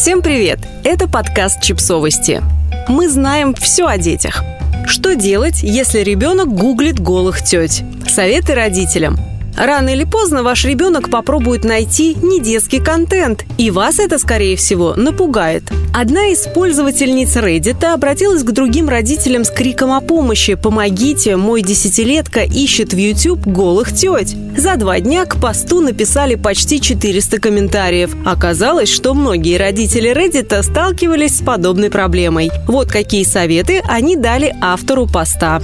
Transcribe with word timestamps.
Всем 0.00 0.22
привет! 0.22 0.60
Это 0.84 1.08
подкаст 1.08 1.60
«Чипсовости». 1.60 2.40
Мы 2.86 3.08
знаем 3.08 3.52
все 3.52 3.84
о 3.88 3.98
детях. 3.98 4.44
Что 4.86 5.16
делать, 5.16 5.64
если 5.64 5.98
ребенок 5.98 6.54
гуглит 6.54 7.00
голых 7.00 7.42
теть? 7.42 7.82
Советы 8.08 8.54
родителям– 8.54 9.16
Рано 9.58 9.88
или 9.88 10.04
поздно 10.04 10.44
ваш 10.44 10.64
ребенок 10.64 11.10
попробует 11.10 11.64
найти 11.64 12.14
недетский 12.14 12.80
контент, 12.80 13.44
и 13.58 13.72
вас 13.72 13.98
это, 13.98 14.20
скорее 14.20 14.56
всего, 14.56 14.94
напугает. 14.94 15.64
Одна 15.92 16.28
из 16.28 16.46
пользовательниц 16.46 17.34
Reddit 17.34 17.84
обратилась 17.84 18.44
к 18.44 18.52
другим 18.52 18.88
родителям 18.88 19.44
с 19.44 19.50
криком 19.50 19.90
о 19.90 20.00
помощи 20.00 20.54
«Помогите, 20.54 21.34
мой 21.34 21.62
десятилетка 21.62 22.42
ищет 22.42 22.92
в 22.92 22.96
YouTube 22.96 23.48
голых 23.48 23.92
теть». 23.92 24.36
За 24.56 24.76
два 24.76 25.00
дня 25.00 25.24
к 25.24 25.40
посту 25.40 25.80
написали 25.80 26.36
почти 26.36 26.80
400 26.80 27.40
комментариев. 27.40 28.14
Оказалось, 28.24 28.92
что 28.92 29.12
многие 29.12 29.56
родители 29.56 30.12
Reddit 30.12 30.62
сталкивались 30.62 31.38
с 31.38 31.42
подобной 31.42 31.90
проблемой. 31.90 32.52
Вот 32.68 32.92
какие 32.92 33.24
советы 33.24 33.82
они 33.88 34.14
дали 34.14 34.54
автору 34.60 35.06
поста. 35.06 35.60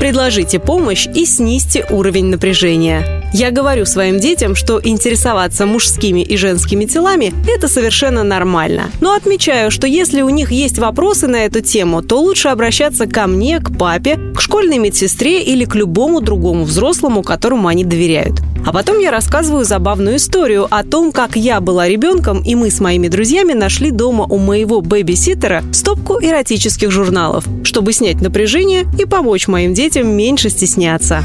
Предложите 0.00 0.58
помощь 0.58 1.06
и 1.14 1.24
снизьте 1.24 1.86
уровень 1.90 2.26
напряжения. 2.26 3.22
Я 3.32 3.50
говорю 3.50 3.86
своим 3.86 4.20
детям, 4.20 4.54
что 4.54 4.80
интересоваться 4.82 5.66
мужскими 5.66 6.20
и 6.20 6.36
женскими 6.36 6.84
телами– 6.84 7.32
это 7.48 7.68
совершенно 7.68 8.22
нормально. 8.22 8.90
Но 9.00 9.14
отмечаю, 9.14 9.70
что 9.70 9.86
если 9.86 10.22
у 10.22 10.28
них 10.28 10.52
есть 10.52 10.78
вопросы 10.78 11.26
на 11.26 11.44
эту 11.44 11.60
тему, 11.60 12.02
то 12.02 12.20
лучше 12.20 12.48
обращаться 12.48 13.06
ко 13.06 13.26
мне, 13.26 13.58
к 13.60 13.76
папе, 13.76 14.18
к 14.36 14.40
школьной 14.40 14.78
медсестре 14.78 15.42
или 15.42 15.64
к 15.64 15.74
любому 15.74 16.20
другому 16.20 16.64
взрослому, 16.64 17.22
которому 17.22 17.68
они 17.68 17.84
доверяют. 17.84 18.40
А 18.66 18.72
потом 18.72 18.98
я 18.98 19.10
рассказываю 19.10 19.64
забавную 19.64 20.16
историю 20.16 20.66
о 20.70 20.82
том, 20.84 21.12
как 21.12 21.36
я 21.36 21.60
была 21.60 21.86
ребенком, 21.86 22.40
и 22.42 22.54
мы 22.54 22.70
с 22.70 22.80
моими 22.80 23.08
друзьями 23.08 23.52
нашли 23.52 23.90
дома 23.90 24.24
у 24.24 24.38
моего 24.38 24.80
бэби-ситера 24.80 25.62
стопку 25.72 26.18
эротических 26.20 26.90
журналов, 26.90 27.44
чтобы 27.62 27.92
снять 27.92 28.20
напряжение 28.22 28.86
и 28.98 29.04
помочь 29.04 29.48
моим 29.48 29.74
детям 29.74 30.08
меньше 30.08 30.48
стесняться. 30.48 31.22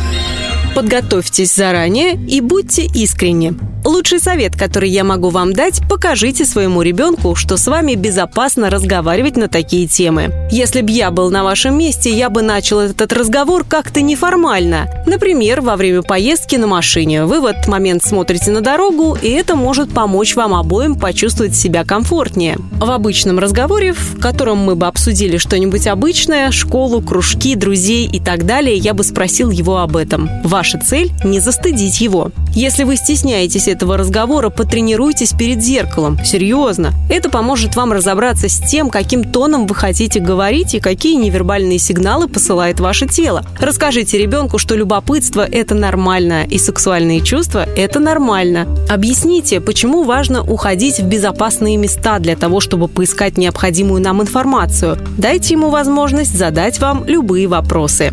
Подготовьтесь 0.76 1.54
заранее 1.54 2.14
и 2.14 2.42
будьте 2.42 2.86
искренни. 2.86 3.54
Лучший 3.86 4.20
совет, 4.20 4.58
который 4.58 4.90
я 4.90 5.04
могу 5.04 5.30
вам 5.30 5.54
дать, 5.54 5.82
покажите 5.90 6.46
своему 6.46 6.82
ребенку, 6.82 7.36
что 7.36 7.56
с 7.56 7.66
вами 7.66 7.96
безопасно 7.96 8.70
разговаривать 8.70 9.38
на 9.38 9.48
такие 9.48 9.88
темы. 9.88 10.32
Если 10.52 10.82
бы 10.82 10.92
я 10.92 11.12
был 11.12 11.32
на 11.32 11.44
вашем 11.44 11.78
месте, 11.78 12.12
я 12.12 12.30
бы 12.30 12.42
начал 12.42 12.80
этот 12.80 13.14
разговор 13.14 13.64
как-то 13.64 14.02
неформально. 14.02 14.90
Например, 15.08 15.62
во 15.62 15.78
время 15.78 16.02
поездки 16.02 16.58
на 16.58 16.68
машине. 16.68 17.26
Вы 17.26 17.40
в 17.40 17.46
этот 17.46 17.68
момент 17.68 18.04
смотрите 18.04 18.52
на 18.52 18.62
дорогу, 18.62 19.18
и 19.20 19.30
это 19.30 19.56
может 19.56 19.92
помочь 19.92 20.36
вам 20.36 20.54
обоим 20.54 20.96
почувствовать 20.96 21.56
себя 21.56 21.86
комфортнее. 21.86 22.58
В 22.80 22.92
обычном 22.92 23.40
разговоре, 23.40 23.94
в 23.94 24.20
котором 24.20 24.58
мы 24.58 24.76
бы 24.76 24.88
обсудили 24.88 25.38
что-нибудь 25.38 25.88
обычное, 25.88 26.52
школу, 26.52 27.02
кружки, 27.02 27.56
друзей 27.56 28.08
и 28.08 28.20
так 28.20 28.46
далее, 28.46 28.76
я 28.76 28.94
бы 28.94 29.04
спросил 29.04 29.50
его 29.52 29.78
об 29.78 29.96
этом. 29.96 30.30
Ваша 30.60 30.78
цель– 30.78 31.10
не 31.24 31.40
застыдить 31.40 32.02
его. 32.02 32.32
Если 32.54 32.84
вы 32.84 32.98
стесняетесь 32.98 33.70
этого 33.70 33.96
разговора, 33.96 34.50
потренируйтесь 34.50 35.32
перед 35.32 35.64
зеркалом. 35.64 36.20
Серьезно. 36.26 36.92
Это 37.10 37.30
поможет 37.30 37.78
вам 37.78 37.94
разобраться 37.94 38.50
с 38.50 38.60
тем, 38.60 38.90
каким 38.90 39.24
тоном 39.24 39.68
вы 39.68 39.74
хотите 39.74 40.20
говорить 40.20 40.76
и 40.76 40.82
какие 40.82 41.16
невербальные 41.16 41.80
сигналы 41.80 42.28
посылает 42.28 42.82
ваше 42.82 43.08
тело. 43.08 43.46
Расскажите 43.58 44.18
ребенку, 44.18 44.58
что 44.58 44.76
любопытство– 44.76 45.48
это 45.50 45.76
нормально, 45.76 46.44
и 46.44 46.58
сексуальные 46.58 47.22
чувства– 47.22 47.66
это 47.78 48.02
нормально. 48.02 48.68
Объясните, 48.90 49.62
почему 49.62 50.04
важно 50.04 50.44
уходить 50.44 51.00
в 51.00 51.06
безопасные 51.08 51.78
места 51.78 52.20
для 52.20 52.36
того, 52.36 52.60
чтобы 52.60 52.90
поискать 52.90 53.38
необходимую 53.38 54.02
нам 54.02 54.22
информацию. 54.22 54.98
Дайте 55.18 55.54
ему 55.54 55.70
возможность 55.70 56.38
задать 56.38 56.82
вам 56.82 57.06
любые 57.06 57.48
вопросы. 57.48 58.12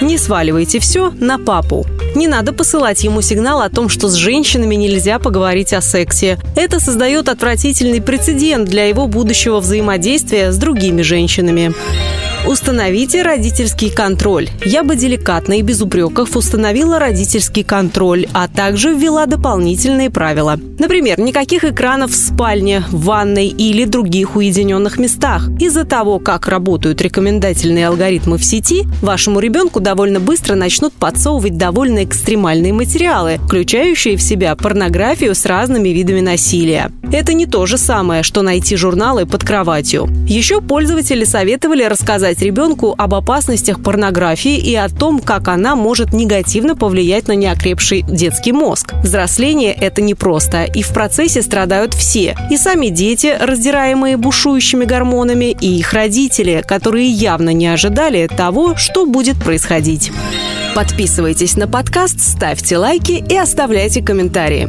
Не 0.00 0.16
сваливайте 0.16 0.78
все 0.78 1.10
на 1.10 1.38
папу. 1.38 1.86
Не 2.14 2.26
надо 2.26 2.52
посылать 2.52 3.04
ему 3.04 3.20
сигнал 3.20 3.60
о 3.60 3.68
том, 3.68 3.88
что 3.88 4.08
с 4.08 4.14
женщинами 4.14 4.74
нельзя 4.74 5.18
поговорить 5.18 5.72
о 5.72 5.80
сексе. 5.80 6.38
Это 6.56 6.80
создает 6.80 7.28
отвратительный 7.28 8.00
прецедент 8.00 8.68
для 8.68 8.86
его 8.86 9.06
будущего 9.06 9.60
взаимодействия 9.60 10.52
с 10.52 10.56
другими 10.56 11.02
женщинами. 11.02 11.74
Установите 12.46 13.22
родительский 13.22 13.90
контроль. 13.90 14.48
Я 14.64 14.82
бы 14.82 14.96
деликатно 14.96 15.58
и 15.58 15.62
без 15.62 15.82
упреков 15.82 16.36
установила 16.36 16.98
родительский 16.98 17.62
контроль, 17.62 18.26
а 18.32 18.48
также 18.48 18.94
ввела 18.94 19.26
дополнительные 19.26 20.10
правила. 20.10 20.58
Например, 20.78 21.20
никаких 21.20 21.64
экранов 21.64 22.12
в 22.12 22.16
спальне, 22.16 22.82
в 22.90 23.04
ванной 23.04 23.48
или 23.48 23.84
других 23.84 24.36
уединенных 24.36 24.98
местах. 24.98 25.48
Из-за 25.60 25.84
того, 25.84 26.18
как 26.18 26.48
работают 26.48 27.02
рекомендательные 27.02 27.88
алгоритмы 27.88 28.38
в 28.38 28.44
сети, 28.44 28.86
вашему 29.02 29.38
ребенку 29.40 29.78
довольно 29.78 30.18
быстро 30.18 30.54
начнут 30.54 30.94
подсовывать 30.94 31.58
довольно 31.58 32.04
экстремальные 32.04 32.72
материалы, 32.72 33.38
включающие 33.44 34.16
в 34.16 34.22
себя 34.22 34.56
порнографию 34.56 35.34
с 35.34 35.44
разными 35.44 35.90
видами 35.90 36.20
насилия. 36.20 36.90
Это 37.12 37.32
не 37.32 37.46
то 37.46 37.66
же 37.66 37.76
самое, 37.76 38.22
что 38.22 38.42
найти 38.42 38.76
журналы 38.76 39.26
под 39.26 39.42
кроватью. 39.42 40.08
Еще 40.28 40.60
пользователи 40.60 41.24
советовали 41.24 41.82
рассказать 41.82 42.40
ребенку 42.40 42.94
об 42.96 43.14
опасностях 43.14 43.82
порнографии 43.82 44.56
и 44.56 44.76
о 44.76 44.88
том, 44.88 45.18
как 45.18 45.48
она 45.48 45.74
может 45.74 46.12
негативно 46.12 46.76
повлиять 46.76 47.26
на 47.26 47.32
неокрепший 47.32 48.02
детский 48.02 48.52
мозг. 48.52 48.94
Взросление– 49.02 49.72
это 49.80 50.02
непросто, 50.02 50.62
и 50.62 50.82
в 50.82 50.88
процессе 50.90 51.42
страдают 51.42 51.94
все. 51.94 52.36
И 52.48 52.56
сами 52.56 52.88
дети, 52.88 53.36
раздираемые 53.40 54.16
бушующими 54.16 54.84
гормонами, 54.84 55.56
и 55.60 55.78
их 55.78 55.92
родители, 55.92 56.62
которые 56.66 57.08
явно 57.10 57.50
не 57.50 57.66
ожидали 57.66 58.28
того, 58.28 58.76
что 58.76 59.04
будет 59.04 59.36
происходить. 59.42 60.12
Подписывайтесь 60.76 61.56
на 61.56 61.66
подкаст, 61.66 62.20
ставьте 62.20 62.78
лайки 62.78 63.24
и 63.28 63.36
оставляйте 63.36 64.00
комментарии. 64.00 64.68